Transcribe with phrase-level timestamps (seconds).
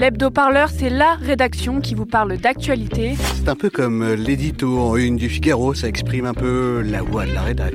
[0.00, 3.16] L'hebdo-parleur, c'est la rédaction qui vous parle d'actualité.
[3.34, 7.02] C'est un peu comme euh, l'édito en une du Figaro, ça exprime un peu la
[7.02, 7.74] voix de la rédac.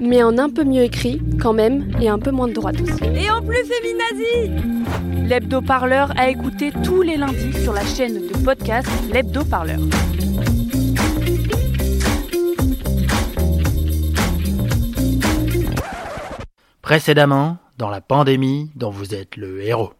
[0.00, 3.04] Mais en un peu mieux écrit, quand même, et un peu moins de droite aussi.
[3.14, 8.88] Et en plus féminazi L'hebdo-parleur a écouté tous les lundis sur la chaîne de podcast
[9.12, 9.80] L'hebdo-parleur.
[16.80, 19.92] Précédemment, dans la pandémie dont vous êtes le héros.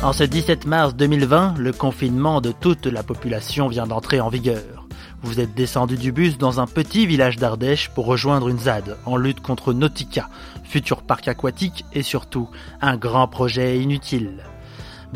[0.00, 4.86] En ce 17 mars 2020, le confinement de toute la population vient d'entrer en vigueur.
[5.22, 9.16] Vous êtes descendu du bus dans un petit village d'Ardèche pour rejoindre une ZAD en
[9.16, 10.28] lutte contre Nautica,
[10.62, 12.48] futur parc aquatique et surtout
[12.80, 14.44] un grand projet inutile.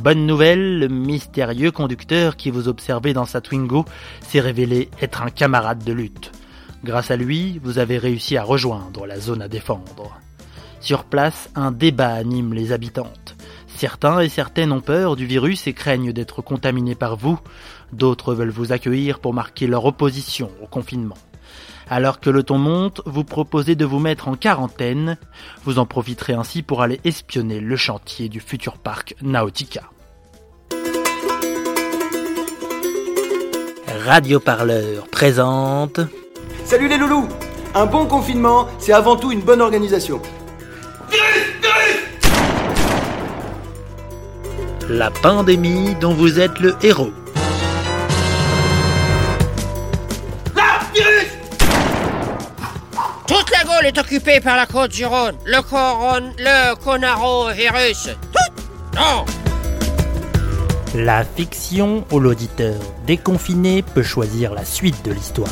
[0.02, 3.84] Bonne nouvelle, le mystérieux conducteur qui vous observait dans sa Twingo
[4.20, 6.32] s'est révélé être un camarade de lutte.
[6.82, 10.18] Grâce à lui, vous avez réussi à rejoindre la zone à défendre.
[10.80, 13.36] Sur place, un débat anime les habitantes.
[13.76, 17.38] Certains et certaines ont peur du virus et craignent d'être contaminés par vous.
[17.92, 21.16] D'autres veulent vous accueillir pour marquer leur opposition au confinement.
[21.90, 25.18] Alors que le ton monte, vous proposez de vous mettre en quarantaine.
[25.64, 29.90] Vous en profiterez ainsi pour aller espionner le chantier du futur parc Nautica.
[34.06, 36.00] Radio Parleur présente
[36.64, 37.28] Salut les loulous
[37.74, 40.20] Un bon confinement, c'est avant tout une bonne organisation.
[44.94, 47.14] La pandémie dont vous êtes le héros.
[53.26, 55.36] Toute la Gaule est occupée par la côte du Rhône.
[55.46, 56.34] Le coron...
[56.36, 58.10] le conarovirus.
[58.34, 58.62] Tout
[58.94, 59.24] Non
[60.94, 65.48] La fiction ou l'auditeur déconfiné peut choisir la suite de l'histoire.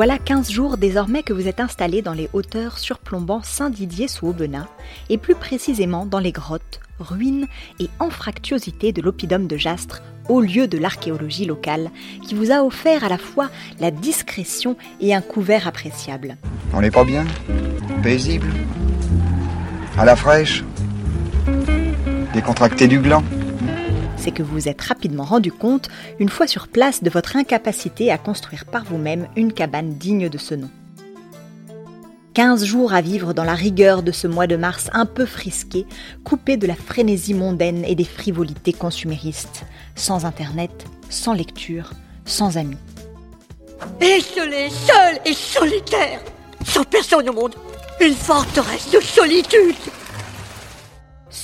[0.00, 4.64] Voilà 15 jours désormais que vous êtes installé dans les hauteurs surplombant Saint-Didier sous Aubenas,
[5.10, 7.46] et plus précisément dans les grottes, ruines
[7.80, 11.90] et anfractuosités de l'oppidum de Jastre, au lieu de l'archéologie locale,
[12.26, 16.38] qui vous a offert à la fois la discrétion et un couvert appréciable.
[16.72, 17.26] On n'est pas bien?
[18.02, 18.48] Paisible?
[19.98, 20.64] À la fraîche?
[22.32, 23.22] Décontracté du gland
[24.20, 25.88] c'est que vous vous êtes rapidement rendu compte,
[26.18, 30.38] une fois sur place, de votre incapacité à construire par vous-même une cabane digne de
[30.38, 30.70] ce nom.
[32.34, 35.86] 15 jours à vivre dans la rigueur de ce mois de mars un peu frisqué,
[36.22, 39.64] coupé de la frénésie mondaine et des frivolités consuméristes,
[39.96, 41.90] sans internet, sans lecture,
[42.24, 42.76] sans amis.
[44.00, 46.20] Isolé, seul et solitaire,
[46.64, 47.54] sans personne au monde,
[48.00, 49.76] une forteresse de solitude.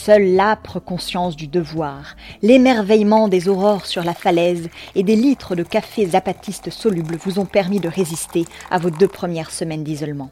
[0.07, 5.65] Seule l'âpre conscience du devoir, l'émerveillement des aurores sur la falaise et des litres de
[5.65, 10.31] café zapatistes solubles vous ont permis de résister à vos deux premières semaines d'isolement.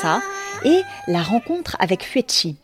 [0.00, 0.22] Ça,
[0.64, 2.54] et la rencontre avec Fuechi,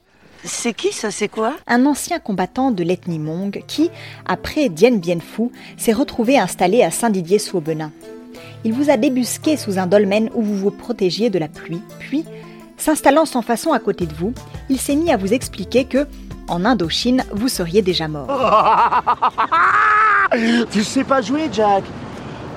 [0.44, 1.56] c'est qui ça, c'est quoi?
[1.66, 3.90] Un ancien combattant de l'ethnie Mong qui,
[4.24, 7.90] après Dien Bien Phu, s'est retrouvé installé à Saint-Didier-sous-Aubenas.
[8.64, 12.24] Il vous a débusqué sous un dolmen où vous vous protégiez de la pluie, puis,
[12.76, 14.34] s'installant sans façon à côté de vous,
[14.68, 16.06] il s'est mis à vous expliquer que,
[16.48, 18.28] en Indochine, vous seriez déjà mort.
[20.72, 21.84] tu sais pas jouer, Jack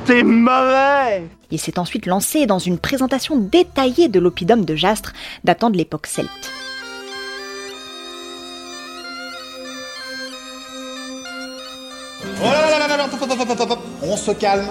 [0.05, 5.13] T'es mauvais Il s'est ensuite lancé dans une présentation détaillée de l'oppidum de Jastre
[5.45, 6.51] datant de l'époque celte.
[14.01, 14.67] On se calme.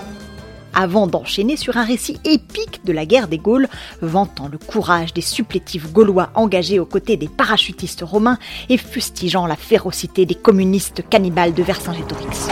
[0.75, 3.69] Avant d'enchaîner sur un récit épique de la guerre des Gaules,
[4.01, 8.39] vantant le courage des supplétifs gaulois engagés aux côtés des parachutistes romains
[8.69, 12.49] et fustigeant la férocité des communistes cannibales de Vercingétorix.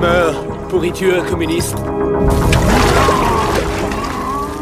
[0.00, 1.76] Meurs, pourriture communiste?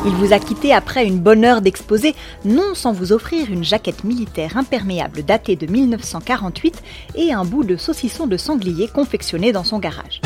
[0.06, 4.04] Il vous a quitté après une bonne heure d'exposé, non sans vous offrir une jaquette
[4.04, 6.82] militaire imperméable datée de 1948
[7.14, 10.20] et un bout de saucisson de sanglier confectionné dans son garage.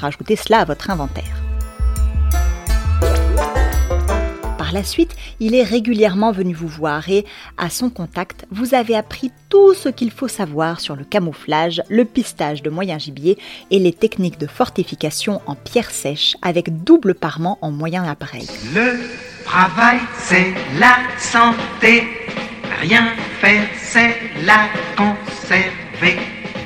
[0.00, 1.42] Rajoutez cela à votre inventaire.
[4.56, 7.26] Par la suite, il est régulièrement venu vous voir et,
[7.58, 12.04] à son contact, vous avez appris tout ce qu'il faut savoir sur le camouflage, le
[12.04, 13.36] pistage de moyen gibier
[13.72, 18.46] et les techniques de fortification en pierre sèche avec double parement en moyen appareil.
[18.72, 19.00] Le
[19.44, 22.04] travail, c'est la santé.
[22.80, 23.08] Rien
[23.40, 24.14] faire, c'est
[24.44, 26.16] la conserver.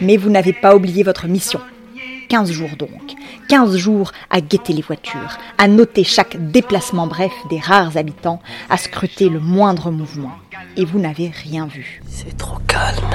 [0.03, 1.61] Mais vous n'avez pas oublié votre mission.
[2.29, 3.15] 15 jours donc.
[3.49, 8.77] 15 jours à guetter les voitures, à noter chaque déplacement bref des rares habitants, à
[8.77, 10.33] scruter le moindre mouvement.
[10.77, 12.03] Et vous n'avez rien vu.
[12.07, 13.15] C'est trop calme.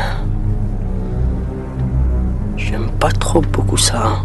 [2.57, 4.19] J'aime pas trop beaucoup ça.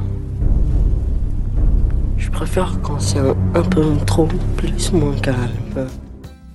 [2.18, 5.88] Je préfère quand c'est un, peu trop plus moins calme.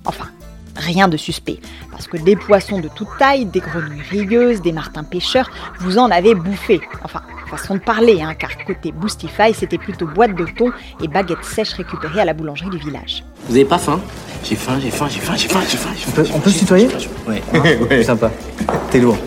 [0.04, 0.26] Enfin,
[0.76, 1.58] rien de suspect,
[1.90, 5.50] parce que des poissons de toute taille, des grenouilles rigueuses, des martins pêcheurs,
[5.80, 6.80] vous en avez bouffé.
[7.04, 10.70] Enfin, façon de parler, hein, car côté Boostify, c'était plutôt boîte de thon
[11.02, 13.24] et baguettes sèches récupérées à la boulangerie du village.
[13.48, 14.00] Vous avez pas faim?
[14.44, 15.90] J'ai faim, j'ai faim, j'ai faim, j'ai faim, j'ai faim.
[16.08, 16.88] On peut, on peut se tutoyer?
[17.26, 17.42] Ouais.
[17.90, 18.02] ouais.
[18.02, 18.30] Sympa.
[18.90, 19.18] T'es lourd.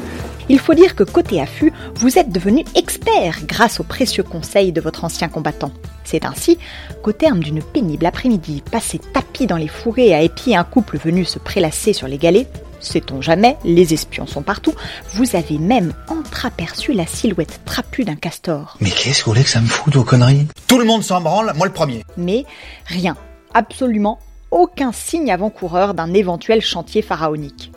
[0.49, 4.81] Il faut dire que côté affût, vous êtes devenu expert grâce aux précieux conseils de
[4.81, 5.71] votre ancien combattant.
[6.03, 6.57] C'est ainsi
[7.01, 11.23] qu'au terme d'une pénible après-midi passée tapis dans les fourrés à épier un couple venu
[11.23, 12.47] se prélasser sur les galets,
[12.83, 14.73] sait-on jamais, les espions sont partout,
[15.13, 18.77] vous avez même entreaperçu la silhouette trapue d'un castor.
[18.81, 20.47] Mais qu'est-ce que vous voulez que ça me foute vos conneries?
[20.67, 22.03] Tout le monde s'en branle, moi le premier.
[22.17, 22.45] Mais
[22.85, 23.15] rien,
[23.53, 24.19] absolument
[24.51, 27.71] aucun signe avant-coureur d'un éventuel chantier pharaonique.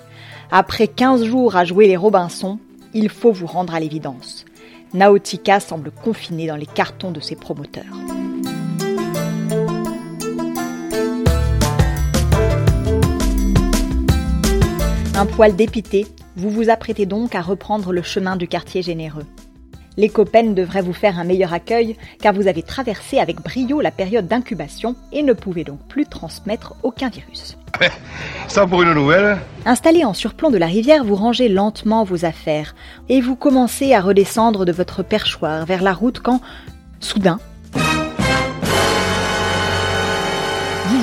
[0.51, 2.59] Après 15 jours à jouer les Robinson,
[2.95, 4.45] il faut vous rendre à l'évidence.
[4.95, 7.85] Nautica semble confiné dans les cartons de ses promoteurs.
[15.19, 19.25] Un poil dépité, vous vous apprêtez donc à reprendre le chemin du quartier généreux.
[19.97, 23.91] Les copains devraient vous faire un meilleur accueil car vous avez traversé avec brio la
[23.91, 27.57] période d'incubation et ne pouvez donc plus transmettre aucun virus.
[28.47, 32.75] Ça pour une nouvelle Installé en surplomb de la rivière, vous rangez lentement vos affaires
[33.09, 36.43] et vous commencez à redescendre de votre perchoir vers la route quand,
[37.01, 37.41] soudain,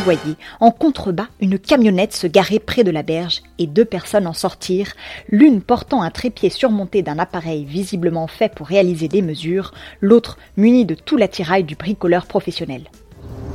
[0.03, 4.33] voyez en contrebas une camionnette se garer près de la berge et deux personnes en
[4.33, 4.93] sortir,
[5.29, 10.85] l'une portant un trépied surmonté d'un appareil visiblement fait pour réaliser des mesures, l'autre munie
[10.85, 12.83] de tout l'attirail du bricoleur professionnel.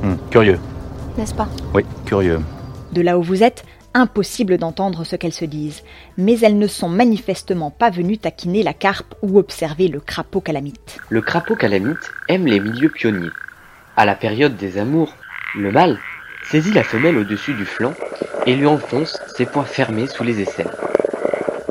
[0.03, 0.59] Hum, curieux.
[1.17, 1.47] N'est-ce pas?
[1.75, 2.39] Oui, curieux.
[2.93, 3.63] De là où vous êtes,
[3.93, 5.83] impossible d'entendre ce qu'elles se disent,
[6.17, 10.97] mais elles ne sont manifestement pas venues taquiner la carpe ou observer le crapaud calamite.
[11.09, 13.29] Le crapaud calamite aime les milieux pionniers.
[13.95, 15.13] À la période des amours,
[15.55, 15.99] le mâle
[16.49, 17.93] saisit la femelle au-dessus du flanc
[18.45, 20.71] et lui enfonce ses poings fermés sous les aisselles.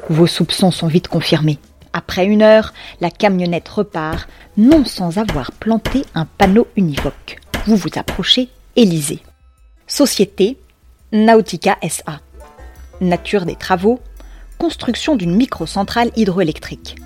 [0.09, 1.59] Vos soupçons sont vite confirmés.
[1.93, 7.39] Après une heure, la camionnette repart, non sans avoir planté un panneau univoque.
[7.67, 9.21] Vous vous approchez et lisez.
[9.87, 10.59] Société
[11.13, 12.21] Nautica SA.
[13.01, 14.01] Nature des travaux.
[14.59, 16.97] Construction d'une microcentrale hydroélectrique.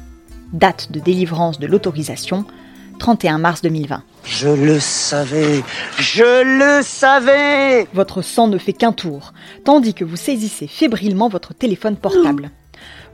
[0.53, 2.45] Date de délivrance de l'autorisation
[2.99, 4.03] 31 mars 2020.
[4.25, 5.63] Je le savais
[5.99, 9.33] Je le savais Votre sang ne fait qu'un tour,
[9.65, 12.51] tandis que vous saisissez fébrilement votre téléphone portable.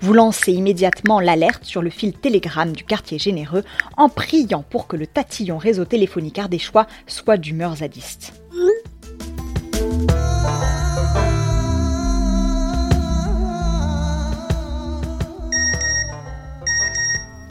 [0.00, 3.64] Vous lancez immédiatement l'alerte sur le fil télégramme du quartier généreux
[3.96, 8.32] en priant pour que le tatillon réseau téléphonique ardéchois soit d'humeur zadiste.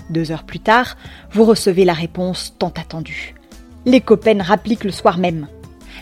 [0.09, 0.95] Deux heures plus tard,
[1.31, 3.35] vous recevez la réponse tant attendue.
[3.85, 5.47] Les copains rappliquent le soir même.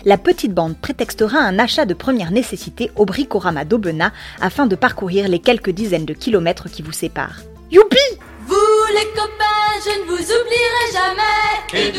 [0.06, 5.28] La petite bande prétextera un achat de première nécessité au bricorama d'Aubenas afin de parcourir
[5.28, 7.42] les quelques dizaines de kilomètres qui vous séparent.
[7.72, 7.98] Youpi
[8.48, 8.56] Vous
[8.94, 11.56] les copains, je ne vous oublierai jamais.
[11.74, 11.92] Et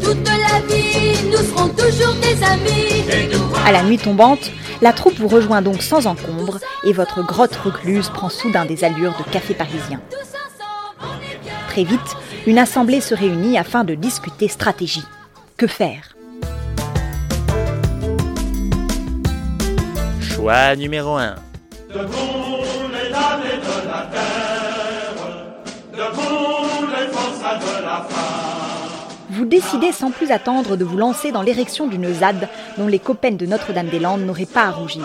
[0.00, 3.04] Toute la vie, nous serons toujours des amis.
[3.66, 8.08] À la nuit tombante, la troupe vous rejoint donc sans encombre et votre grotte recluse
[8.10, 10.00] prend soudain des allures de café parisien.
[11.68, 15.04] Très vite, une assemblée se réunit afin de discuter stratégie.
[15.56, 16.16] Que faire?
[20.20, 21.34] Choix numéro 1.
[21.92, 22.12] Debout
[22.92, 23.78] les damnés de
[29.30, 33.32] Vous décidez sans plus attendre de vous lancer dans l'érection d'une ZAD dont les copains
[33.32, 35.04] de Notre-Dame-des-Landes n'auraient pas à rougir.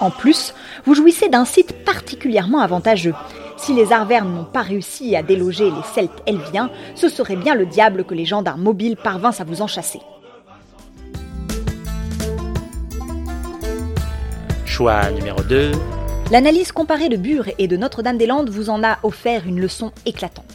[0.00, 3.14] En plus, vous jouissez d'un site particulièrement avantageux.
[3.56, 7.66] Si les Arvernes n'ont pas réussi à déloger les Celtes elviens, ce serait bien le
[7.66, 10.00] diable que les gendarmes mobiles parvinssent à vous enchasser.
[14.64, 15.72] Choix numéro 2.
[16.30, 20.53] L'analyse comparée de Bure et de Notre-Dame-des-Landes vous en a offert une leçon éclatante.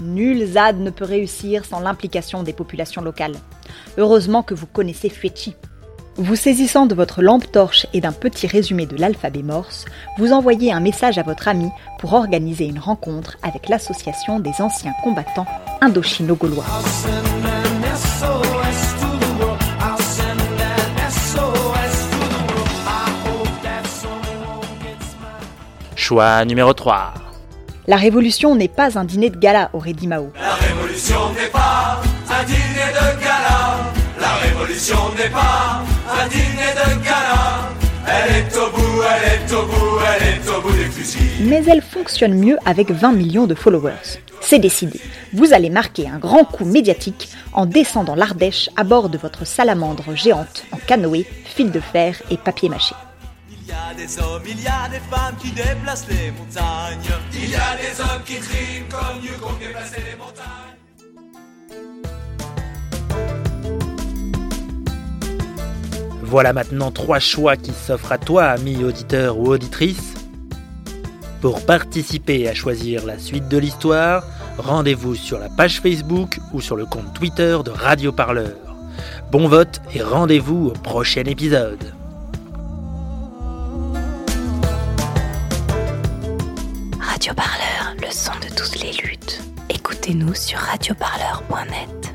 [0.00, 3.36] Nul ZAD ne peut réussir sans l'implication des populations locales.
[3.98, 5.54] Heureusement que vous connaissez Fuechi.
[6.16, 9.84] Vous saisissant de votre lampe torche et d'un petit résumé de l'alphabet morse,
[10.18, 14.92] vous envoyez un message à votre ami pour organiser une rencontre avec l'association des anciens
[15.02, 15.46] combattants
[15.80, 16.64] indochino-gaulois.
[25.94, 27.29] Choix numéro 3.
[27.90, 30.30] La révolution n'est pas un dîner de gala, aurait dit Mao.
[30.40, 33.80] La révolution n'est pas un dîner de gala.
[34.20, 37.68] La révolution n'est pas un dîner de gala.
[38.06, 41.48] Elle est au bout, elle est au bout, elle est au bout des fusils.
[41.48, 44.20] Mais elle fonctionne mieux avec 20 millions de followers.
[44.40, 45.00] C'est décidé.
[45.32, 50.14] Vous allez marquer un grand coup médiatique en descendant l'Ardèche à bord de votre salamandre
[50.14, 52.94] géante en canoë, fil de fer et papier mâché.
[53.70, 56.98] Il y a des hommes, il y a des femmes qui déplacent les montagnes.
[57.32, 60.74] Il y a des hommes qui triment comme Dieu qu'on déplacer les montagnes.
[66.20, 70.14] Voilà maintenant trois choix qui s'offrent à toi, ami auditeur ou auditrice.
[71.40, 74.24] Pour participer à choisir la suite de l'histoire,
[74.58, 78.56] rendez-vous sur la page Facebook ou sur le compte Twitter de Radio Parleur.
[79.30, 81.94] Bon vote et rendez-vous au prochain épisode.
[87.30, 89.40] Radio Parleur, le son de toutes les luttes.
[89.68, 92.14] Écoutez-nous sur radioparleur.net.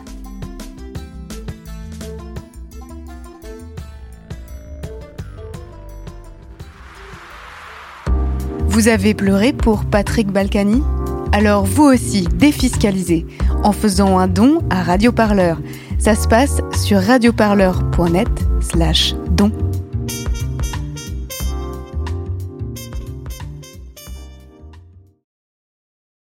[8.67, 10.84] Vous avez pleuré pour Patrick Balkany?
[11.31, 13.25] Alors vous aussi, défiscalisez
[13.63, 15.62] en faisant un don à Radio Parleur.
[15.98, 18.27] Ça se passe sur radioparleur.net
[18.60, 19.64] slash don.